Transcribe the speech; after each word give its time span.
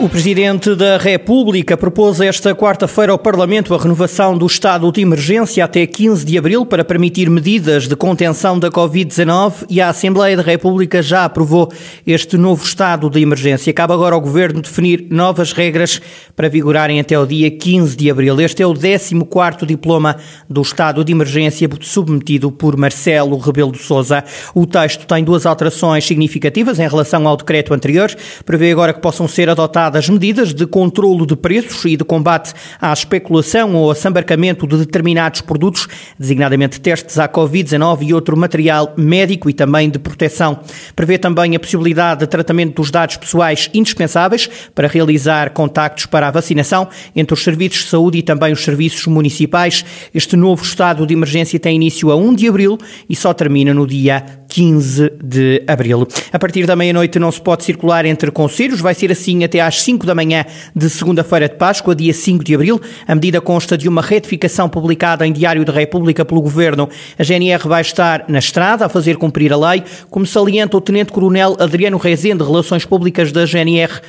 O 0.00 0.08
Presidente 0.08 0.76
da 0.76 0.96
República 0.96 1.76
propôs 1.76 2.20
esta 2.20 2.54
quarta-feira 2.54 3.10
ao 3.10 3.18
Parlamento 3.18 3.74
a 3.74 3.78
renovação 3.78 4.38
do 4.38 4.46
estado 4.46 4.92
de 4.92 5.00
emergência 5.00 5.64
até 5.64 5.84
15 5.84 6.24
de 6.24 6.38
abril 6.38 6.64
para 6.64 6.84
permitir 6.84 7.28
medidas 7.28 7.88
de 7.88 7.96
contenção 7.96 8.60
da 8.60 8.70
Covid-19 8.70 9.66
e 9.68 9.80
a 9.80 9.88
Assembleia 9.88 10.36
da 10.36 10.42
República 10.44 11.02
já 11.02 11.24
aprovou 11.24 11.68
este 12.06 12.36
novo 12.36 12.64
estado 12.64 13.10
de 13.10 13.20
emergência. 13.20 13.72
Cabe 13.72 13.92
agora 13.92 14.14
ao 14.14 14.20
Governo 14.20 14.62
definir 14.62 15.04
novas 15.10 15.52
regras 15.52 16.00
para 16.36 16.48
vigorarem 16.48 17.00
até 17.00 17.18
o 17.18 17.26
dia 17.26 17.50
15 17.50 17.96
de 17.96 18.08
abril. 18.08 18.40
Este 18.40 18.62
é 18.62 18.66
o 18.68 18.74
14º 18.74 19.66
diploma 19.66 20.16
do 20.48 20.62
estado 20.62 21.02
de 21.02 21.10
emergência 21.10 21.68
submetido 21.80 22.52
por 22.52 22.76
Marcelo 22.76 23.36
Rebelo 23.36 23.72
de 23.72 23.78
Sousa. 23.78 24.22
O 24.54 24.64
texto 24.64 25.08
tem 25.08 25.24
duas 25.24 25.44
alterações 25.44 26.06
significativas 26.06 26.78
em 26.78 26.86
relação 26.86 27.26
ao 27.26 27.36
decreto 27.36 27.74
anterior. 27.74 28.14
Prevê 28.44 28.70
agora 28.70 28.94
que 28.94 29.00
possam 29.00 29.26
ser 29.26 29.50
adotadas 29.50 29.87
das 29.88 30.08
medidas 30.08 30.54
de 30.54 30.66
controlo 30.66 31.26
de 31.26 31.36
preços 31.36 31.84
e 31.84 31.96
de 31.96 32.04
combate 32.04 32.52
à 32.80 32.92
especulação 32.92 33.74
ou 33.74 33.90
assambarcamento 33.90 34.66
de 34.66 34.76
determinados 34.78 35.40
produtos, 35.40 35.88
designadamente 36.18 36.80
testes 36.80 37.18
à 37.18 37.28
Covid-19 37.28 38.02
e 38.02 38.14
outro 38.14 38.36
material 38.36 38.94
médico 38.96 39.48
e 39.48 39.52
também 39.52 39.90
de 39.90 39.98
proteção. 39.98 40.60
Prevê 40.94 41.18
também 41.18 41.54
a 41.56 41.60
possibilidade 41.60 42.20
de 42.20 42.26
tratamento 42.26 42.76
dos 42.76 42.90
dados 42.90 43.16
pessoais 43.16 43.70
indispensáveis 43.74 44.48
para 44.74 44.88
realizar 44.88 45.50
contactos 45.50 46.06
para 46.06 46.28
a 46.28 46.30
vacinação 46.30 46.88
entre 47.14 47.34
os 47.34 47.42
serviços 47.42 47.84
de 47.84 47.90
saúde 47.90 48.18
e 48.18 48.22
também 48.22 48.52
os 48.52 48.64
serviços 48.64 49.06
municipais. 49.06 49.84
Este 50.14 50.36
novo 50.36 50.62
estado 50.62 51.06
de 51.06 51.14
emergência 51.14 51.58
tem 51.58 51.76
início 51.76 52.10
a 52.10 52.16
1 52.16 52.34
de 52.34 52.48
abril 52.48 52.78
e 53.08 53.16
só 53.16 53.32
termina 53.32 53.74
no 53.74 53.86
dia 53.86 54.24
15 54.48 55.10
de 55.22 55.62
abril. 55.66 56.06
A 56.32 56.38
partir 56.38 56.66
da 56.66 56.74
meia-noite 56.74 57.18
não 57.18 57.30
se 57.30 57.40
pode 57.40 57.64
circular 57.64 58.04
entre 58.06 58.30
conselhos, 58.30 58.80
vai 58.80 58.94
ser 58.94 59.12
assim 59.12 59.44
até 59.44 59.60
às 59.60 59.82
5 59.82 60.06
da 60.06 60.14
manhã 60.14 60.44
de 60.74 60.88
segunda-feira 60.88 61.48
de 61.48 61.56
Páscoa, 61.56 61.94
dia 61.94 62.12
5 62.12 62.42
de 62.42 62.54
abril. 62.54 62.80
A 63.06 63.14
medida 63.14 63.40
consta 63.40 63.76
de 63.76 63.88
uma 63.88 64.00
retificação 64.00 64.68
publicada 64.68 65.26
em 65.26 65.32
Diário 65.32 65.64
da 65.64 65.72
República 65.72 66.24
pelo 66.24 66.40
Governo. 66.40 66.88
A 67.18 67.22
GNR 67.22 67.68
vai 67.68 67.82
estar 67.82 68.24
na 68.28 68.38
estrada 68.38 68.86
a 68.86 68.88
fazer 68.88 69.16
cumprir 69.16 69.52
a 69.52 69.56
lei, 69.56 69.82
como 70.10 70.24
salienta 70.24 70.76
o 70.76 70.80
Tenente-Coronel 70.80 71.56
Adriano 71.60 71.98
Rezende, 71.98 72.42
Relações 72.42 72.84
Públicas 72.84 73.30
da 73.32 73.44
GNR 73.44 74.00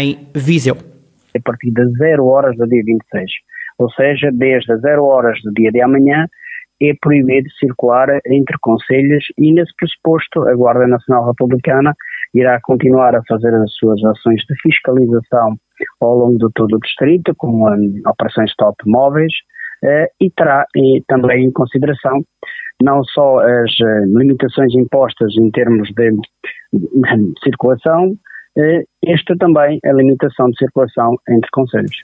em 0.00 0.18
Viseu. 0.34 0.76
A 1.36 1.40
partir 1.42 1.70
das 1.72 1.90
0 1.98 2.24
horas 2.26 2.56
do 2.56 2.66
dia 2.66 2.82
26, 2.84 3.30
ou 3.78 3.90
seja, 3.92 4.30
desde 4.32 4.72
as 4.72 4.80
0 4.80 5.04
horas 5.04 5.38
do 5.42 5.52
dia 5.52 5.70
de 5.70 5.80
amanhã, 5.80 6.26
é 6.90 6.94
proibido 7.00 7.48
circular 7.58 8.08
entre 8.26 8.56
conselhos 8.60 9.24
e, 9.38 9.52
nesse 9.52 9.72
pressuposto, 9.76 10.42
a 10.48 10.54
Guarda 10.54 10.86
Nacional 10.86 11.26
Republicana 11.26 11.94
irá 12.34 12.60
continuar 12.62 13.14
a 13.14 13.22
fazer 13.28 13.54
as 13.54 13.72
suas 13.74 14.02
ações 14.04 14.42
de 14.48 14.54
fiscalização 14.62 15.56
ao 16.00 16.14
longo 16.16 16.38
de 16.38 16.52
todo 16.54 16.76
o 16.76 16.80
distrito, 16.80 17.34
com 17.36 17.48
um, 17.48 18.02
operações 18.06 18.54
top 18.56 18.76
móveis, 18.86 19.32
uh, 19.84 20.06
e 20.20 20.30
terá 20.30 20.64
e, 20.76 21.02
também 21.06 21.44
em 21.44 21.52
consideração 21.52 22.22
não 22.82 23.04
só 23.04 23.38
as 23.38 23.70
uh, 23.80 24.18
limitações 24.18 24.74
impostas 24.74 25.34
em 25.36 25.50
termos 25.50 25.88
de, 25.94 26.10
de 26.72 27.40
circulação, 27.42 28.16
esta 29.04 29.36
também 29.38 29.78
a 29.84 29.92
limitação 29.92 30.48
de 30.50 30.56
circulação 30.58 31.16
entre 31.28 31.48
conselhos. 31.52 31.96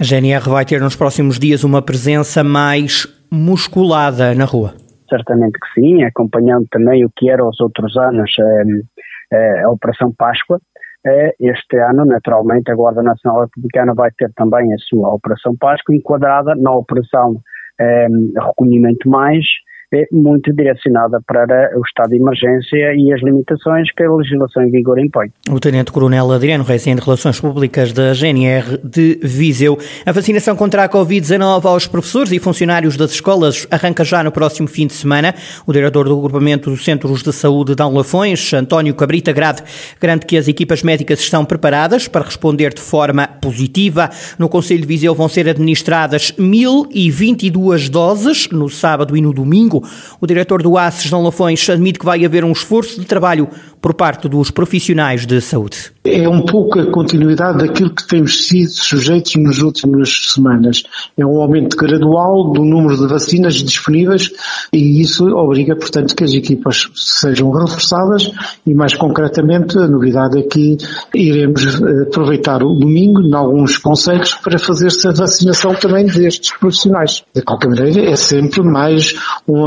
A 0.00 0.04
GNR 0.04 0.48
vai 0.48 0.64
ter 0.64 0.80
nos 0.80 0.96
próximos 0.96 1.38
dias 1.38 1.64
uma 1.64 1.82
presença 1.82 2.42
mais 2.42 3.06
musculada 3.30 4.34
na 4.34 4.44
rua? 4.44 4.74
Certamente 5.08 5.58
que 5.58 5.80
sim, 5.80 6.02
acompanhando 6.02 6.66
também 6.70 7.04
o 7.04 7.10
que 7.16 7.30
era 7.30 7.44
os 7.44 7.60
outros 7.60 7.96
anos 7.96 8.30
a, 8.38 9.36
eh, 9.36 9.62
a 9.64 9.70
Operação 9.70 10.12
Páscoa. 10.16 10.60
Eh, 11.06 11.34
este 11.40 11.78
ano, 11.78 12.04
naturalmente, 12.04 12.70
a 12.70 12.74
Guarda 12.74 13.02
Nacional 13.02 13.42
Republicana 13.42 13.94
vai 13.94 14.10
ter 14.16 14.30
também 14.34 14.72
a 14.72 14.78
sua 14.78 15.14
Operação 15.14 15.56
Páscoa 15.56 15.94
enquadrada 15.94 16.54
na 16.56 16.72
Operação 16.72 17.40
eh, 17.80 18.08
Recolhimento 18.36 19.08
Mais, 19.08 19.44
é 19.44 19.67
muito 20.12 20.52
direcionada 20.52 21.18
para 21.26 21.70
o 21.76 21.82
estado 21.82 22.10
de 22.10 22.16
emergência 22.16 22.94
e 22.94 23.12
as 23.12 23.22
limitações 23.22 23.90
que 23.92 24.02
a 24.02 24.12
legislação 24.12 24.62
em 24.62 24.70
vigor 24.70 24.98
impõe. 24.98 25.30
O 25.50 25.58
Tenente-Coronel 25.58 26.30
Adriano 26.30 26.64
Reis, 26.64 26.84
Relações 26.84 27.40
Públicas 27.40 27.92
da 27.92 28.12
GNR 28.12 28.78
de 28.84 29.18
Viseu. 29.22 29.78
A 30.04 30.12
vacinação 30.12 30.54
contra 30.54 30.84
a 30.84 30.88
Covid-19 30.88 31.64
aos 31.64 31.86
professores 31.86 32.32
e 32.32 32.38
funcionários 32.38 32.96
das 32.96 33.12
escolas 33.12 33.66
arranca 33.70 34.04
já 34.04 34.22
no 34.22 34.30
próximo 34.30 34.68
fim 34.68 34.86
de 34.86 34.92
semana. 34.92 35.34
O 35.66 35.72
diretor 35.72 36.06
do 36.06 36.18
agrupamento 36.18 36.70
dos 36.70 36.84
Centros 36.84 37.22
de 37.22 37.32
Saúde 37.32 37.74
de 37.74 37.82
Lafões, 37.82 38.52
António 38.52 38.94
Cabrita 38.94 39.32
Grade, 39.32 39.62
garante 40.00 40.26
que 40.26 40.36
as 40.36 40.48
equipas 40.48 40.82
médicas 40.82 41.20
estão 41.20 41.44
preparadas 41.44 42.06
para 42.06 42.24
responder 42.24 42.74
de 42.74 42.80
forma 42.80 43.26
positiva. 43.26 44.10
No 44.38 44.48
Conselho 44.48 44.82
de 44.82 44.86
Viseu 44.86 45.14
vão 45.14 45.28
ser 45.28 45.48
administradas 45.48 46.32
1.022 46.32 47.88
doses 47.88 48.48
no 48.50 48.68
sábado 48.68 49.16
e 49.16 49.20
no 49.20 49.32
domingo 49.32 49.77
o 50.20 50.26
diretor 50.26 50.62
do 50.62 50.76
ACES, 50.76 51.04
João 51.04 51.22
Lafões, 51.22 51.68
admite 51.68 51.98
que 51.98 52.04
vai 52.04 52.24
haver 52.24 52.44
um 52.44 52.52
esforço 52.52 53.00
de 53.00 53.06
trabalho 53.06 53.48
por 53.80 53.94
parte 53.94 54.28
dos 54.28 54.50
profissionais 54.50 55.26
de 55.26 55.40
saúde. 55.40 55.92
É 56.04 56.28
um 56.28 56.44
pouco 56.44 56.80
a 56.80 56.90
continuidade 56.90 57.58
daquilo 57.58 57.94
que 57.94 58.06
temos 58.06 58.46
sido 58.46 58.70
sujeitos 58.70 59.36
nas 59.36 59.58
últimas 59.58 60.32
semanas. 60.32 60.82
É 61.16 61.24
um 61.24 61.40
aumento 61.40 61.76
gradual 61.76 62.52
do 62.52 62.64
número 62.64 62.96
de 62.96 63.06
vacinas 63.06 63.54
disponíveis 63.56 64.30
e 64.72 65.00
isso 65.00 65.28
obriga, 65.28 65.76
portanto, 65.76 66.16
que 66.16 66.24
as 66.24 66.32
equipas 66.32 66.88
sejam 66.94 67.50
reforçadas 67.50 68.32
e, 68.66 68.74
mais 68.74 68.94
concretamente, 68.94 69.78
a 69.78 69.86
novidade 69.86 70.38
é 70.38 70.42
que 70.42 70.78
iremos 71.14 71.80
eh, 71.80 72.02
aproveitar 72.02 72.62
o 72.62 72.74
domingo, 72.74 73.20
em 73.20 73.34
alguns 73.34 73.76
conselhos, 73.76 74.34
para 74.34 74.58
fazer-se 74.58 75.06
a 75.08 75.12
vacinação 75.12 75.74
também 75.74 76.06
destes 76.06 76.56
profissionais. 76.58 77.22
De 77.34 77.42
qualquer 77.42 77.68
maneira, 77.68 78.10
é 78.10 78.16
sempre 78.16 78.62
mais 78.62 79.14
um 79.46 79.66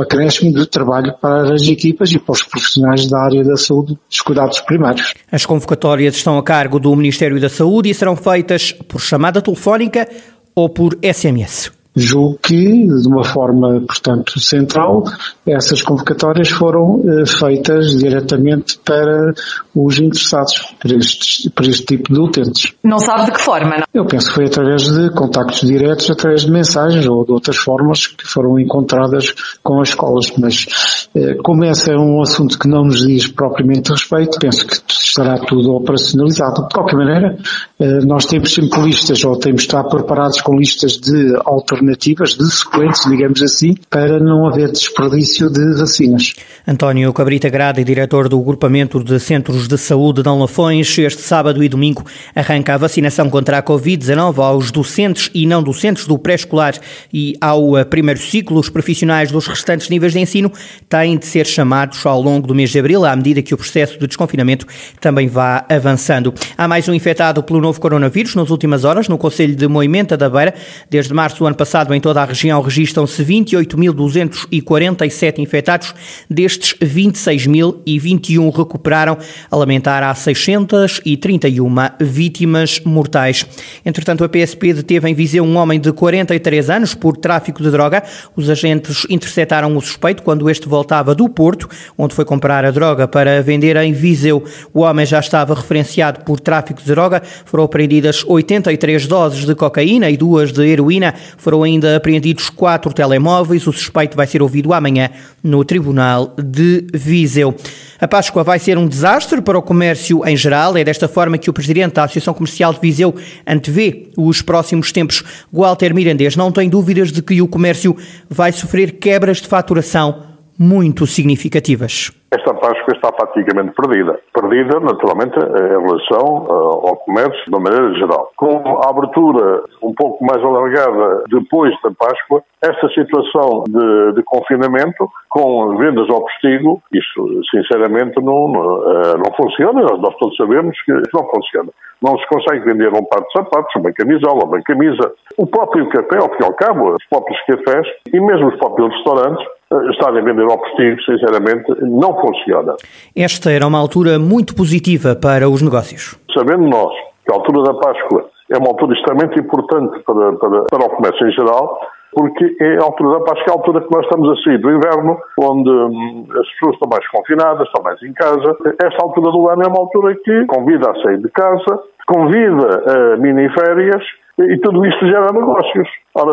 acréscimo 0.00 0.52
de 0.52 0.66
trabalho 0.66 1.14
para 1.20 1.54
as 1.54 1.62
equipas 1.68 2.10
e 2.12 2.18
para 2.18 2.32
os 2.32 2.42
profissionais 2.42 3.06
da 3.06 3.22
área 3.22 3.44
da 3.44 3.56
Saúde 3.56 3.98
dos 4.08 4.20
cuidados 4.20 4.60
primários. 4.60 5.14
As 5.30 5.44
convocatórias 5.44 6.16
estão 6.16 6.38
a 6.38 6.42
cargo 6.42 6.78
do 6.78 6.94
Ministério 6.94 7.40
da 7.40 7.48
Saúde 7.48 7.90
e 7.90 7.94
serão 7.94 8.16
feitas 8.16 8.72
por 8.72 9.00
chamada 9.00 9.42
telefónica 9.42 10.08
ou 10.54 10.68
por 10.68 10.96
SMS. 11.02 11.73
Julgo 11.96 12.38
que, 12.42 12.86
de 12.86 13.08
uma 13.08 13.22
forma, 13.22 13.80
portanto, 13.86 14.40
central, 14.40 15.04
essas 15.46 15.80
convocatórias 15.80 16.48
foram 16.48 17.02
eh, 17.04 17.26
feitas 17.26 17.96
diretamente 17.96 18.78
para 18.84 19.32
os 19.74 19.98
interessados, 20.00 20.74
para, 20.80 20.96
estes, 20.96 21.48
para 21.50 21.66
este 21.66 21.84
tipo 21.84 22.12
de 22.12 22.18
utentes. 22.18 22.72
Não 22.82 22.98
sabe 22.98 23.26
de 23.26 23.32
que 23.32 23.40
forma, 23.40 23.76
não? 23.78 23.84
Eu 23.92 24.06
penso 24.06 24.28
que 24.28 24.34
foi 24.34 24.46
através 24.46 24.82
de 24.82 25.10
contactos 25.10 25.60
diretos, 25.60 26.10
através 26.10 26.42
de 26.42 26.50
mensagens 26.50 27.06
ou 27.06 27.24
de 27.24 27.30
outras 27.30 27.56
formas 27.56 28.08
que 28.08 28.26
foram 28.26 28.58
encontradas 28.58 29.32
com 29.62 29.80
as 29.80 29.90
escolas, 29.90 30.32
mas 30.36 31.08
eh, 31.14 31.34
como 31.44 31.64
esse 31.64 31.92
é 31.92 31.96
um 31.96 32.20
assunto 32.20 32.58
que 32.58 32.68
não 32.68 32.84
nos 32.84 33.06
diz 33.06 33.28
propriamente 33.28 33.92
respeito, 33.92 34.38
penso 34.40 34.66
que 34.66 34.80
estará 35.14 35.38
tudo 35.38 35.74
operacionalizado. 35.74 36.66
De 36.66 36.74
qualquer 36.74 36.96
maneira, 36.96 37.38
eh, 37.78 38.00
nós 38.04 38.26
temos 38.26 38.52
sempre 38.52 38.82
listas, 38.82 39.24
ou 39.24 39.38
temos 39.38 39.62
de 39.62 39.68
estar 39.68 39.84
preparados 39.84 40.40
com 40.40 40.56
listas 40.58 40.98
de 40.98 41.36
alternativas, 41.44 42.34
de 42.34 42.50
sequentes, 42.50 43.08
digamos 43.08 43.40
assim, 43.40 43.74
para 43.88 44.18
não 44.18 44.46
haver 44.46 44.72
desperdício 44.72 45.48
de 45.48 45.74
vacinas. 45.78 46.34
António 46.66 47.12
Cabrita 47.12 47.48
Grada, 47.48 47.84
diretor 47.84 48.28
do 48.28 48.40
Agrupamento 48.40 49.02
de 49.02 49.20
Centros 49.20 49.68
de 49.68 49.78
Saúde 49.78 50.22
de 50.22 50.28
Lafões, 50.28 50.98
este 50.98 51.22
sábado 51.22 51.62
e 51.62 51.68
domingo 51.68 52.04
arranca 52.34 52.74
a 52.74 52.78
vacinação 52.78 53.30
contra 53.30 53.58
a 53.58 53.62
Covid-19 53.62 54.38
aos 54.38 54.70
docentes 54.72 55.30
e 55.32 55.46
não 55.46 55.62
docentes 55.62 56.06
do 56.06 56.18
pré-escolar 56.18 56.74
e 57.12 57.36
ao 57.40 57.84
primeiro 57.88 58.20
ciclo. 58.20 58.58
Os 58.58 58.68
profissionais 58.68 59.30
dos 59.30 59.46
restantes 59.46 59.88
níveis 59.88 60.12
de 60.12 60.18
ensino 60.18 60.50
têm 60.88 61.16
de 61.16 61.26
ser 61.26 61.46
chamados 61.46 62.04
ao 62.04 62.20
longo 62.20 62.46
do 62.46 62.54
mês 62.54 62.70
de 62.70 62.78
abril, 62.78 63.04
à 63.04 63.14
medida 63.14 63.42
que 63.42 63.54
o 63.54 63.56
processo 63.56 63.98
de 63.98 64.06
desconfinamento 64.06 64.66
também 65.04 65.28
vá 65.28 65.64
avançando. 65.68 66.34
Há 66.56 66.66
mais 66.66 66.88
um 66.88 66.94
infectado 66.94 67.42
pelo 67.42 67.60
novo 67.60 67.78
coronavírus 67.78 68.34
nas 68.34 68.48
últimas 68.48 68.84
horas 68.84 69.06
no 69.06 69.18
Conselho 69.18 69.54
de 69.54 69.68
Moimenta 69.68 70.16
da 70.16 70.30
Beira. 70.30 70.54
Desde 70.88 71.12
março 71.12 71.40
do 71.40 71.46
ano 71.46 71.54
passado, 71.54 71.92
em 71.92 72.00
toda 72.00 72.22
a 72.22 72.24
região, 72.24 72.62
registram-se 72.62 73.22
28.247 73.22 75.40
infectados. 75.40 75.94
Destes, 76.30 76.74
26.021 76.82 78.50
recuperaram, 78.50 79.18
a 79.50 79.56
lamentar 79.56 80.02
há 80.02 80.14
631 80.14 81.74
vítimas 82.00 82.80
mortais. 82.80 83.44
Entretanto, 83.84 84.24
a 84.24 84.28
PSP 84.28 84.72
deteve 84.72 85.10
em 85.10 85.14
Viseu 85.14 85.44
um 85.44 85.58
homem 85.58 85.78
de 85.78 85.92
43 85.92 86.70
anos 86.70 86.94
por 86.94 87.18
tráfico 87.18 87.62
de 87.62 87.70
droga. 87.70 88.02
Os 88.34 88.48
agentes 88.48 89.06
interceptaram 89.10 89.76
o 89.76 89.80
suspeito 89.82 90.22
quando 90.22 90.48
este 90.48 90.66
voltava 90.66 91.14
do 91.14 91.28
Porto, 91.28 91.68
onde 91.98 92.14
foi 92.14 92.24
comprar 92.24 92.64
a 92.64 92.70
droga 92.70 93.06
para 93.06 93.42
vender 93.42 93.76
em 93.76 93.92
Viseu. 93.92 94.42
O 94.72 94.80
homem 94.80 94.93
homem 94.94 95.04
já 95.04 95.18
estava 95.18 95.54
referenciado 95.54 96.20
por 96.24 96.38
tráfico 96.38 96.80
de 96.80 96.86
droga. 96.86 97.20
Foram 97.44 97.64
apreendidas 97.64 98.24
83 98.24 99.06
doses 99.06 99.44
de 99.44 99.54
cocaína 99.54 100.08
e 100.08 100.16
duas 100.16 100.52
de 100.52 100.64
heroína. 100.64 101.12
Foram 101.36 101.64
ainda 101.64 101.96
apreendidos 101.96 102.48
quatro 102.48 102.92
telemóveis. 102.92 103.66
O 103.66 103.72
suspeito 103.72 104.16
vai 104.16 104.26
ser 104.26 104.40
ouvido 104.40 104.72
amanhã 104.72 105.10
no 105.42 105.64
Tribunal 105.64 106.32
de 106.38 106.86
Viseu. 106.94 107.54
A 108.00 108.06
Páscoa 108.06 108.44
vai 108.44 108.58
ser 108.58 108.78
um 108.78 108.86
desastre 108.86 109.42
para 109.42 109.58
o 109.58 109.62
comércio 109.62 110.26
em 110.26 110.36
geral. 110.36 110.76
É 110.76 110.84
desta 110.84 111.08
forma 111.08 111.36
que 111.36 111.50
o 111.50 111.52
presidente 111.52 111.94
da 111.94 112.04
Associação 112.04 112.32
Comercial 112.32 112.72
de 112.72 112.80
Viseu 112.80 113.14
antevê 113.46 114.10
os 114.16 114.40
próximos 114.40 114.92
tempos. 114.92 115.22
Walter 115.52 115.92
Mirandês 115.92 116.36
não 116.36 116.52
tem 116.52 116.68
dúvidas 116.68 117.10
de 117.10 117.20
que 117.20 117.42
o 117.42 117.48
comércio 117.48 117.96
vai 118.30 118.52
sofrer 118.52 118.92
quebras 118.92 119.38
de 119.38 119.48
faturação 119.48 120.22
muito 120.56 121.04
significativas. 121.06 122.12
Esta 122.34 122.52
Páscoa 122.52 122.94
está 122.94 123.12
praticamente 123.12 123.72
perdida. 123.76 124.18
Perdida, 124.32 124.80
naturalmente, 124.80 125.38
em 125.38 125.86
relação 125.86 126.46
eh, 126.50 126.88
ao 126.90 126.96
comércio 126.96 127.44
de 127.44 127.50
uma 127.50 127.60
maneira 127.60 127.94
geral. 127.94 128.32
Com 128.36 128.80
a 128.82 128.90
abertura 128.90 129.62
um 129.80 129.94
pouco 129.94 130.24
mais 130.24 130.42
alargada 130.42 131.22
depois 131.28 131.72
da 131.82 131.92
Páscoa, 131.92 132.42
esta 132.60 132.88
situação 132.88 133.62
de, 133.68 134.14
de 134.14 134.22
confinamento, 134.24 135.08
com 135.28 135.76
vendas 135.76 136.10
ao 136.10 136.22
postigo, 136.22 136.82
isso 136.92 137.40
sinceramente 137.52 138.16
não, 138.20 138.48
não, 138.48 138.82
eh, 138.90 139.36
funciona. 139.36 139.82
Nós 139.82 140.16
todos 140.16 140.36
sabemos 140.36 140.76
que 140.82 140.92
não 140.92 141.28
funciona. 141.30 141.70
Não 142.02 142.18
se 142.18 142.26
consegue 142.26 142.64
vender 142.64 142.88
um 142.88 143.04
par 143.04 143.20
de 143.20 143.32
sapatos, 143.32 143.74
uma 143.76 143.92
camisola, 143.92 144.44
uma 144.44 144.60
camisa. 144.62 145.12
O 145.38 145.46
próprio 145.46 145.88
café, 145.88 146.18
ao 146.18 146.28
fim 146.30 146.42
e 146.42 146.44
ao 146.44 146.52
cabo, 146.54 146.96
os 146.96 147.06
próprios 147.08 147.40
cafés 147.46 147.86
e 148.12 148.20
mesmo 148.20 148.48
os 148.48 148.56
próprios 148.56 148.92
restaurantes 148.92 149.46
eh, 149.46 149.63
estarem 149.90 150.20
a 150.20 150.24
vender 150.24 150.44
ao 150.44 150.58
postigo, 150.58 151.00
sinceramente, 151.02 151.64
não 151.82 152.18
funciona. 152.20 152.74
Esta 153.16 153.50
era 153.50 153.66
uma 153.66 153.78
altura 153.78 154.18
muito 154.18 154.54
positiva 154.54 155.14
para 155.14 155.48
os 155.48 155.62
negócios. 155.62 156.18
Sabendo 156.32 156.66
nós 156.68 156.92
que 157.24 157.32
a 157.32 157.36
altura 157.36 157.62
da 157.62 157.74
Páscoa 157.74 158.26
é 158.50 158.58
uma 158.58 158.68
altura 158.68 158.94
extremamente 158.94 159.38
importante 159.40 159.98
para, 160.04 160.32
para, 160.34 160.64
para 160.64 160.86
o 160.86 160.90
comércio 160.90 161.26
em 161.26 161.32
geral, 161.32 161.80
porque 162.12 162.56
é 162.60 162.76
a 162.78 162.84
altura 162.84 163.18
da 163.18 163.24
Páscoa, 163.24 163.44
é 163.46 163.50
a 163.50 163.54
altura 163.54 163.80
que 163.80 163.94
nós 163.94 164.04
estamos 164.04 164.30
a 164.30 164.42
sair 164.42 164.58
do 164.58 164.70
inverno, 164.70 165.18
onde 165.40 165.70
hum, 165.70 166.26
as 166.30 166.48
pessoas 166.52 166.74
estão 166.74 166.88
mais 166.90 167.08
confinadas, 167.08 167.66
estão 167.66 167.82
mais 167.82 168.02
em 168.02 168.12
casa. 168.12 168.56
Esta 168.82 169.02
altura 169.02 169.32
do 169.32 169.48
ano 169.48 169.62
é 169.62 169.66
uma 169.66 169.80
altura 169.80 170.14
que 170.14 170.46
convida 170.46 170.90
a 170.90 171.02
sair 171.02 171.18
de 171.18 171.28
casa, 171.30 171.82
convida 172.06 173.14
a 173.14 173.16
mini-férias 173.16 174.04
e 174.38 174.58
tudo 174.58 174.84
isto 174.84 175.06
gera 175.06 175.32
negócios. 175.32 175.88
Ora, 176.14 176.32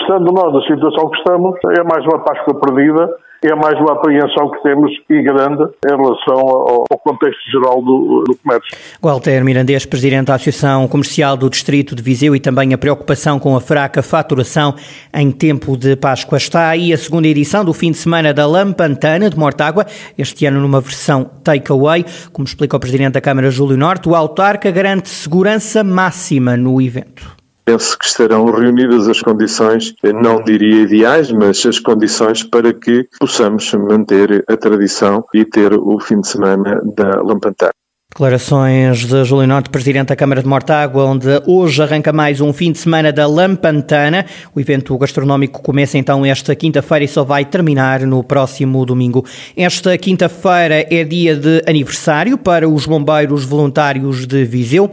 estando 0.00 0.32
nós 0.32 0.52
na 0.52 0.62
situação 0.62 1.10
que 1.10 1.18
estamos, 1.18 1.56
é 1.78 1.82
mais 1.82 2.04
uma 2.04 2.18
Páscoa 2.20 2.60
perdida, 2.60 3.08
é 3.42 3.54
mais 3.54 3.78
uma 3.80 3.92
apreensão 3.92 4.50
que 4.50 4.62
temos 4.62 4.90
e 5.08 5.22
grande 5.22 5.62
em 5.84 5.90
relação 5.90 6.38
ao, 6.38 6.84
ao 6.90 6.98
contexto 6.98 7.50
geral 7.50 7.82
do, 7.82 8.24
do 8.26 8.36
comércio. 8.36 8.76
Walter 9.00 9.44
Mirandês, 9.44 9.84
Presidente 9.86 10.26
da 10.26 10.34
Associação 10.34 10.88
Comercial 10.88 11.36
do 11.36 11.48
Distrito 11.50 11.94
de 11.94 12.02
Viseu 12.02 12.34
e 12.34 12.40
também 12.40 12.72
a 12.72 12.78
preocupação 12.78 13.38
com 13.38 13.54
a 13.54 13.60
fraca 13.60 14.02
faturação 14.02 14.74
em 15.14 15.30
tempo 15.30 15.76
de 15.76 15.96
Páscoa. 15.96 16.38
Está 16.38 16.70
aí 16.70 16.92
a 16.92 16.98
segunda 16.98 17.28
edição 17.28 17.64
do 17.64 17.72
fim 17.72 17.90
de 17.90 17.98
semana 17.98 18.32
da 18.32 18.46
Lampantana 18.46 19.28
de 19.28 19.38
Mortágua, 19.38 19.86
este 20.16 20.46
ano 20.46 20.60
numa 20.60 20.80
versão 20.80 21.24
takeaway. 21.44 22.04
Como 22.32 22.46
explica 22.46 22.76
o 22.76 22.80
Presidente 22.80 23.12
da 23.12 23.20
Câmara, 23.20 23.50
Júlio 23.50 23.76
Norte, 23.76 24.08
o 24.08 24.14
autarca 24.14 24.70
garante 24.70 25.08
segurança 25.08 25.84
máxima 25.84 26.56
no 26.56 26.80
evento 26.80 27.35
penso 27.66 27.98
que 27.98 28.06
estarão 28.06 28.46
reunidas 28.46 29.08
as 29.08 29.20
condições, 29.20 29.92
não 30.22 30.42
diria 30.42 30.82
ideais, 30.82 31.32
mas 31.32 31.66
as 31.66 31.80
condições 31.80 32.44
para 32.44 32.72
que 32.72 33.08
possamos 33.18 33.72
manter 33.74 34.44
a 34.48 34.56
tradição 34.56 35.24
e 35.34 35.44
ter 35.44 35.74
o 35.74 35.98
fim 35.98 36.20
de 36.20 36.28
semana 36.28 36.80
da 36.96 37.20
Lampantana. 37.20 37.72
Declarações 38.08 39.04
de 39.04 39.24
Júlio 39.24 39.46
Norte, 39.46 39.68
Presidente 39.68 40.08
da 40.08 40.16
Câmara 40.16 40.40
de 40.40 40.48
Mortágua, 40.48 41.04
onde 41.04 41.26
hoje 41.46 41.82
arranca 41.82 42.12
mais 42.14 42.40
um 42.40 42.50
fim 42.50 42.72
de 42.72 42.78
semana 42.78 43.12
da 43.12 43.26
Lampantana. 43.26 44.24
O 44.54 44.60
evento 44.60 44.96
gastronómico 44.96 45.60
começa 45.60 45.98
então 45.98 46.24
esta 46.24 46.54
quinta-feira 46.54 47.04
e 47.04 47.08
só 47.08 47.24
vai 47.24 47.44
terminar 47.44 48.00
no 48.02 48.24
próximo 48.24 48.86
domingo. 48.86 49.22
Esta 49.54 49.98
quinta-feira 49.98 50.86
é 50.88 51.04
dia 51.04 51.36
de 51.36 51.62
aniversário 51.66 52.38
para 52.38 52.66
os 52.66 52.86
bombeiros 52.86 53.44
voluntários 53.44 54.24
de 54.24 54.44
Viseu. 54.44 54.90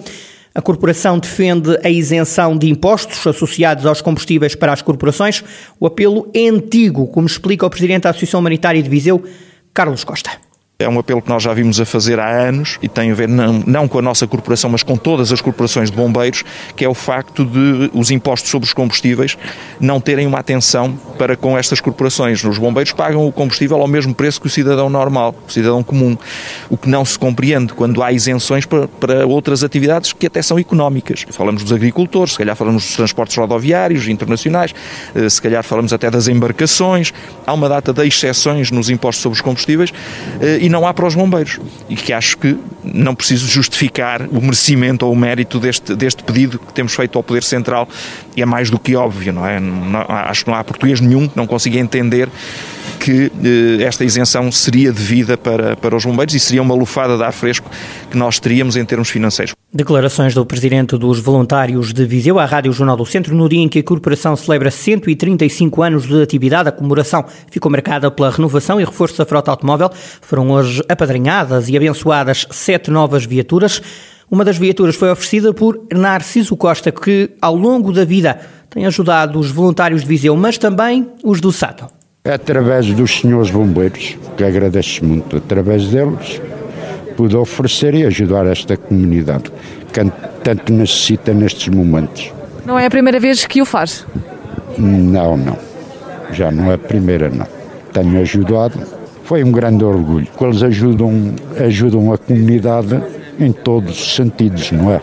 A 0.56 0.62
corporação 0.62 1.18
defende 1.18 1.80
a 1.84 1.90
isenção 1.90 2.56
de 2.56 2.70
impostos 2.70 3.26
associados 3.26 3.88
aos 3.88 4.02
combustíveis 4.02 4.54
para 4.54 4.72
as 4.72 4.84
corporações. 4.84 5.44
O 5.80 5.88
apelo 5.88 6.30
é 6.32 6.48
antigo, 6.48 7.08
como 7.08 7.26
explica 7.26 7.66
o 7.66 7.70
presidente 7.70 8.04
da 8.04 8.12
Associação 8.12 8.40
Humanitária 8.40 8.82
de 8.82 8.90
Viseu, 8.90 9.24
Carlos 9.74 10.04
Costa. 10.04 10.30
É 10.84 10.90
um 10.90 11.00
apelo 11.00 11.22
que 11.22 11.30
nós 11.30 11.42
já 11.42 11.54
vimos 11.54 11.80
a 11.80 11.86
fazer 11.86 12.20
há 12.20 12.30
anos 12.30 12.78
e 12.82 12.88
tem 12.88 13.12
a 13.12 13.16
ver 13.16 13.28
não, 13.28 13.64
não 13.66 13.88
com 13.88 14.00
a 14.00 14.02
nossa 14.02 14.28
corporação, 14.28 14.70
mas 14.70 14.84
com 14.84 14.96
todas 14.98 15.32
as 15.32 15.42
corporações 15.42 15.90
de 15.90 15.96
bombeiros, 15.96 16.44
que 16.76 16.84
é 16.84 16.90
o 16.90 16.94
facto 16.94 17.46
de 17.46 17.90
os 17.94 18.12
impostos 18.12 18.50
sobre 18.50 18.68
os 18.68 18.74
combustíveis 18.74 19.38
não 19.80 20.00
terem 20.00 20.28
uma 20.28 20.40
atenção 20.40 20.98
para 21.18 21.36
com 21.36 21.58
estas 21.58 21.80
corporações. 21.80 22.44
Os 22.44 22.58
bombeiros 22.58 22.92
pagam 22.92 23.28
o 23.28 23.32
combustível 23.32 23.80
ao 23.80 23.88
mesmo 23.88 24.14
preço 24.14 24.42
que 24.42 24.48
o 24.48 24.50
cidadão 24.50 24.90
normal, 24.90 25.36
o 25.48 25.52
cidadão 25.52 25.84
comum. 25.84 26.18
O 26.70 26.78
que 26.78 26.90
não 26.90 27.06
se 27.06 27.18
compreende 27.18 27.74
quando 27.74 28.02
há 28.02 28.12
isenções 28.12 28.66
para, 28.66 28.88
para 28.88 29.26
outras 29.26 29.64
atividades 29.64 30.14
que 30.14 30.28
até 30.28 30.42
são 30.42 30.60
económicas. 30.60 31.26
Falamos 31.32 31.64
dos 31.64 31.72
agricultores, 31.72 32.34
se 32.34 32.38
calhar 32.38 32.56
falamos 32.56 32.84
dos 32.84 32.96
transportes 32.96 33.36
rodoviários 33.38 34.08
internacionais, 34.08 34.74
eh, 35.16 35.30
se 35.30 35.42
calhar 35.42 35.64
falamos 35.64 35.94
até 35.94 36.10
das 36.10 36.28
embarcações. 36.28 37.14
Há 37.46 37.54
uma 37.54 37.70
data 37.70 37.94
de 37.94 38.06
exceções 38.06 38.72
nos 38.72 38.90
impostos 38.90 39.22
sobre 39.22 39.36
os 39.36 39.42
combustíveis 39.42 39.94
eh, 40.42 40.60
e 40.62 40.70
não 40.74 40.86
há 40.86 40.94
para 40.94 41.06
os 41.06 41.16
bombeiros. 41.16 41.60
E 41.88 41.96
que 41.96 42.12
acho 42.12 42.38
que 42.38 42.58
não 42.84 43.16
preciso 43.16 43.48
justificar 43.48 44.24
o 44.24 44.42
merecimento 44.42 45.06
ou 45.06 45.14
o 45.14 45.16
mérito 45.16 45.60
deste, 45.60 45.96
deste 45.96 46.24
pedido 46.24 46.60
que 46.60 46.74
temos 46.74 46.94
feito 46.94 47.18
ao 47.18 47.24
Poder 47.24 47.44
Central. 47.44 47.88
E 48.36 48.42
é 48.42 48.46
mais 48.46 48.70
do 48.70 48.80
que 48.80 48.96
óbvio, 48.96 49.32
não 49.32 49.46
é? 49.46 49.60
Não, 49.60 50.06
acho 50.10 50.44
que 50.44 50.52
não 50.52 50.58
há 50.58 50.64
português 50.64 51.00
nenhum 51.00 51.28
que 51.28 51.38
não 51.38 51.48
consiga 51.48 51.80
entender 51.80 52.28
que 53.00 53.32
eh, 53.44 53.84
esta 53.84 54.04
isenção 54.04 54.52
seria 54.52 54.92
devida 54.92 55.38
para, 55.38 55.76
para 55.76 55.96
os 55.96 56.04
bombeiros 56.04 56.34
e 56.34 56.40
seria 56.40 56.62
uma 56.62 56.76
lufada 56.76 57.16
de 57.18 57.24
ar 57.24 57.32
fresco 57.32 57.70
que 58.10 58.18
nós 58.18 58.40
teríamos 58.40 58.76
em 58.76 58.84
termos 58.84 59.10
financeiros. 59.10 59.54
Declarações 59.76 60.36
do 60.36 60.46
Presidente 60.46 60.96
dos 61.00 61.20
Voluntários 61.20 61.92
de 61.92 62.06
Viseu 62.06 62.38
à 62.38 62.46
Rádio 62.46 62.72
Jornal 62.72 62.96
do 62.96 63.08
Centro 63.08 63.36
no 63.36 63.50
dia 63.50 63.60
em 63.60 63.68
que 63.68 63.80
a 63.80 63.84
Corporação 63.84 64.36
celebra 64.36 64.70
135 64.70 65.82
anos 65.82 66.06
de 66.06 66.22
atividade. 66.22 66.70
A 66.70 66.72
comemoração 66.72 67.26
ficou 67.50 67.72
marcada 67.72 68.12
pela 68.12 68.30
renovação 68.30 68.80
e 68.80 68.86
reforço 68.86 69.18
da 69.18 69.26
frota 69.26 69.50
automóvel. 69.50 69.90
Foram 70.22 70.52
hoje 70.52 70.84
apadrinhadas 70.88 71.70
e 71.70 71.76
abençoadas 71.76 72.46
sete 72.52 72.92
novas 72.92 73.26
viaturas. 73.26 73.82
Uma 74.30 74.46
das 74.46 74.60
viaturas 74.60 74.96
foi 74.96 75.10
oferecida 75.10 75.52
por 75.56 75.82
Narciso 75.92 76.56
Costa, 76.56 76.92
que 76.92 77.32
ao 77.42 77.56
longo 77.56 77.92
da 77.92 78.06
vida 78.06 78.40
tem 78.70 78.86
ajudado 78.86 79.40
os 79.40 79.50
voluntários 79.50 80.02
de 80.02 80.08
Viseu, 80.08 80.36
mas 80.38 80.60
também 80.60 81.08
os 81.24 81.42
do 81.42 81.52
Sato. 81.52 81.88
Através 82.24 82.86
dos 82.94 83.20
senhores 83.20 83.50
bombeiros, 83.50 84.20
que 84.38 84.44
agradeço 84.44 85.04
muito, 85.04 85.38
através 85.38 85.88
deles, 85.88 86.40
pude 87.16 87.36
oferecer 87.36 87.94
e 87.94 88.06
ajudar 88.06 88.46
esta 88.46 88.76
comunidade 88.78 89.52
que 89.92 90.12
tanto 90.44 90.74
necessita 90.74 91.34
nestes 91.34 91.68
momentos. 91.68 92.32
Não 92.66 92.78
é 92.80 92.86
a 92.86 92.90
primeira 92.90 93.20
vez 93.20 93.46
que 93.46 93.62
o 93.62 93.66
faz? 93.66 94.06
Não, 94.78 95.38
não. 95.38 95.58
Já 96.32 96.52
não 96.52 96.72
é 96.72 96.76
a 96.76 96.78
primeira, 96.78 97.30
não. 97.30 97.48
Tenho 97.92 98.20
ajudado. 98.22 98.80
Foi 99.24 99.44
um 99.44 99.52
grande 99.52 99.84
orgulho. 99.84 100.28
Eles 100.42 100.64
ajudam, 100.64 101.34
ajudam 101.58 102.12
a 102.12 102.18
comunidade 102.18 103.02
em 103.40 103.52
todos 103.52 104.00
os 104.00 104.16
sentidos, 104.16 104.72
não 104.72 104.92
é? 104.92 105.02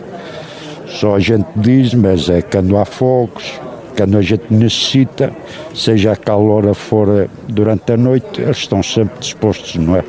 Só 0.87 1.15
a 1.15 1.19
gente 1.19 1.47
diz, 1.55 1.93
mas 1.93 2.29
é 2.29 2.41
quando 2.41 2.77
há 2.77 2.85
fogos, 2.85 3.59
quando 3.95 4.17
a 4.17 4.21
gente 4.21 4.43
necessita, 4.49 5.31
seja 5.73 6.11
a 6.11 6.15
calor 6.15 6.73
for 6.73 7.29
durante 7.47 7.93
a 7.93 7.97
noite, 7.97 8.41
eles 8.41 8.57
estão 8.57 8.83
sempre 8.83 9.19
dispostos, 9.19 9.75
não 9.75 9.95
é? 9.95 10.03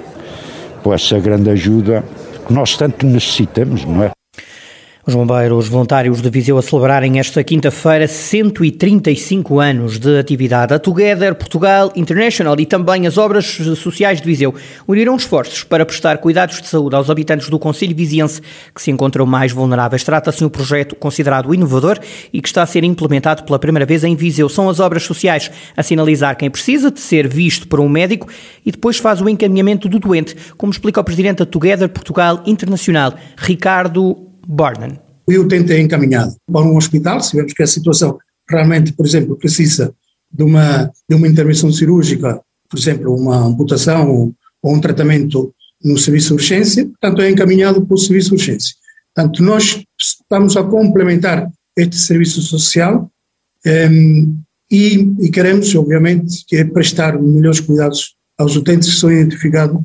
Por 0.82 0.94
essa 0.94 1.18
grande 1.18 1.50
ajuda 1.50 2.04
que 2.46 2.52
nós 2.52 2.76
tanto 2.76 3.06
necessitamos, 3.06 3.84
não 3.84 4.02
é? 4.04 4.10
Os 5.04 5.16
bombeiros 5.16 5.66
voluntários 5.66 6.22
de 6.22 6.30
Viseu 6.30 6.56
a 6.56 6.62
celebrarem 6.62 7.18
esta 7.18 7.42
quinta-feira 7.42 8.06
135 8.06 9.58
anos 9.58 9.98
de 9.98 10.16
atividade. 10.16 10.74
A 10.74 10.78
Together 10.78 11.34
Portugal 11.34 11.92
International 11.96 12.54
e 12.60 12.64
também 12.64 13.04
as 13.04 13.18
obras 13.18 13.44
sociais 13.76 14.20
de 14.20 14.26
Viseu 14.28 14.54
uniram 14.86 15.16
esforços 15.16 15.64
para 15.64 15.84
prestar 15.84 16.18
cuidados 16.18 16.62
de 16.62 16.68
saúde 16.68 16.94
aos 16.94 17.10
habitantes 17.10 17.48
do 17.48 17.58
Conselho 17.58 17.96
Viziense 17.96 18.40
que 18.72 18.80
se 18.80 18.92
encontram 18.92 19.26
mais 19.26 19.50
vulneráveis. 19.50 20.04
Trata-se 20.04 20.38
de 20.38 20.44
um 20.44 20.48
projeto 20.48 20.94
considerado 20.94 21.52
inovador 21.52 21.98
e 22.32 22.40
que 22.40 22.46
está 22.46 22.62
a 22.62 22.66
ser 22.66 22.84
implementado 22.84 23.42
pela 23.42 23.58
primeira 23.58 23.84
vez 23.84 24.04
em 24.04 24.14
Viseu. 24.14 24.48
São 24.48 24.68
as 24.68 24.78
obras 24.78 25.02
sociais 25.02 25.50
a 25.76 25.82
sinalizar 25.82 26.36
quem 26.36 26.48
precisa 26.48 26.92
de 26.92 27.00
ser 27.00 27.26
visto 27.26 27.66
por 27.66 27.80
um 27.80 27.88
médico 27.88 28.28
e 28.64 28.70
depois 28.70 28.98
faz 28.98 29.20
o 29.20 29.28
encaminhamento 29.28 29.88
do 29.88 29.98
doente, 29.98 30.36
como 30.56 30.70
explica 30.70 31.00
o 31.00 31.04
presidente 31.04 31.38
da 31.38 31.46
Together 31.46 31.88
Portugal 31.88 32.40
Internacional, 32.46 33.14
Ricardo 33.36 34.30
Barnan. 34.46 34.98
Eu 35.26 35.46
tentei 35.46 35.80
encaminhar 35.80 36.28
para 36.50 36.62
um 36.62 36.76
hospital, 36.76 37.20
se 37.20 37.36
vemos 37.36 37.52
que 37.52 37.62
a 37.62 37.66
situação 37.66 38.18
realmente, 38.48 38.92
por 38.92 39.06
exemplo, 39.06 39.36
precisa 39.36 39.94
de 40.30 40.42
uma, 40.42 40.90
de 41.08 41.14
uma 41.14 41.28
intervenção 41.28 41.70
cirúrgica, 41.72 42.40
por 42.68 42.78
exemplo, 42.78 43.14
uma 43.14 43.36
amputação 43.36 44.10
ou, 44.10 44.34
ou 44.62 44.74
um 44.74 44.80
tratamento 44.80 45.54
no 45.84 45.98
serviço 45.98 46.28
de 46.28 46.34
urgência, 46.34 46.86
portanto 46.86 47.22
é 47.22 47.30
encaminhado 47.30 47.84
para 47.84 47.94
o 47.94 47.98
serviço 47.98 48.28
de 48.30 48.34
urgência. 48.34 48.74
Portanto, 49.14 49.42
nós 49.42 49.82
estamos 50.00 50.56
a 50.56 50.62
complementar 50.62 51.50
este 51.76 51.96
serviço 51.96 52.40
social 52.40 53.10
um, 53.66 53.70
ehm, 53.70 54.36
e, 54.70 55.26
e, 55.26 55.30
queremos, 55.30 55.74
obviamente, 55.74 56.44
que 56.46 56.56
é 56.56 56.64
prestar 56.64 57.20
melhores 57.20 57.60
cuidados 57.60 58.16
aos 58.38 58.56
utentes 58.56 58.88
que 58.94 59.00
são 59.00 59.12
identificados 59.12 59.78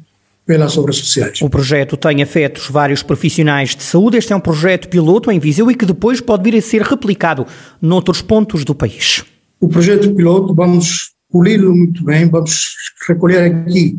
pelas 0.48 0.78
obras 0.78 0.96
sociais. 0.96 1.42
O 1.42 1.50
projeto 1.50 1.98
tem 1.98 2.24
afetos 2.24 2.70
vários 2.70 3.04
profissionais 3.04 3.76
de 3.76 3.84
saúde. 3.84 4.18
Este 4.18 4.32
é 4.32 4.36
um 4.36 4.40
projeto 4.40 4.88
piloto 4.88 5.30
em 5.30 5.40
Viseu 5.40 5.70
e 5.70 5.76
que 5.76 5.86
depois 5.86 6.22
pode 6.22 6.50
vir 6.50 6.58
a 6.58 6.62
ser 6.62 6.82
replicado 6.82 7.46
noutros 7.82 8.22
pontos 8.22 8.64
do 8.64 8.74
país. 8.74 9.26
O 9.60 9.68
projeto 9.68 10.16
piloto, 10.16 10.56
vamos 10.56 11.12
poli-lo 11.30 11.76
muito 11.76 12.04
bem, 12.06 12.30
vamos 12.30 12.74
recolher 13.10 13.52
aqui 13.52 13.98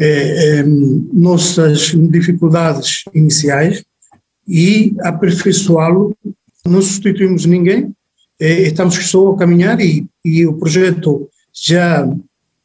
eh, 0.00 0.60
eh, 0.60 0.64
nossas 1.12 1.92
dificuldades 2.10 3.02
iniciais 3.12 3.84
e 4.46 4.94
aperfeiçoá-lo. 5.00 6.16
Não 6.64 6.80
substituímos 6.80 7.44
ninguém, 7.44 7.92
eh, 8.40 8.62
estamos 8.62 8.94
só 8.94 9.32
a 9.32 9.36
caminhar 9.36 9.80
e, 9.80 10.06
e 10.24 10.46
o 10.46 10.54
projeto 10.54 11.28
já, 11.52 12.08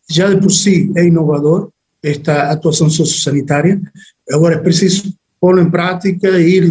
já 0.08 0.32
de 0.32 0.40
por 0.40 0.52
si 0.52 0.92
é 0.96 1.06
inovador, 1.06 1.73
esta 2.04 2.52
atuação 2.52 2.90
sociosanitária. 2.90 3.82
Agora 4.30 4.56
é 4.56 4.60
preciso 4.60 5.14
pô-lo 5.40 5.62
em 5.62 5.70
prática, 5.70 6.30
ir, 6.40 6.70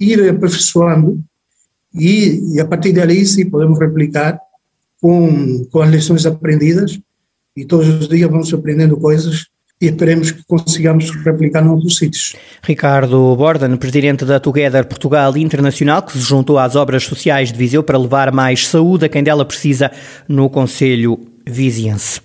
ir 0.00 0.28
aperfeiçoando 0.28 1.20
e, 1.94 2.54
e 2.54 2.60
a 2.60 2.64
partir 2.64 2.92
dali 2.92 3.24
sim 3.24 3.48
podemos 3.48 3.78
replicar 3.78 4.38
com, 5.00 5.64
com 5.70 5.80
as 5.80 5.90
lições 5.90 6.26
aprendidas 6.26 6.98
e 7.56 7.64
todos 7.64 7.88
os 7.88 8.08
dias 8.08 8.30
vamos 8.30 8.52
aprendendo 8.52 8.96
coisas 8.96 9.46
e 9.80 9.86
esperemos 9.86 10.32
que 10.32 10.42
consigamos 10.44 11.10
replicar 11.24 11.62
noutros 11.62 11.96
sítios. 11.96 12.34
Ricardo 12.62 13.36
Borden, 13.36 13.76
presidente 13.76 14.24
da 14.24 14.40
Together 14.40 14.84
Portugal 14.84 15.36
Internacional, 15.36 16.02
que 16.02 16.12
se 16.12 16.18
juntou 16.18 16.58
às 16.58 16.74
obras 16.74 17.04
sociais 17.04 17.52
de 17.52 17.58
Viseu 17.58 17.82
para 17.82 17.98
levar 17.98 18.32
mais 18.32 18.66
saúde 18.66 19.04
a 19.04 19.08
quem 19.08 19.22
dela 19.22 19.44
precisa 19.44 19.90
no 20.28 20.50
Conselho 20.50 21.18
Viziense. 21.46 22.20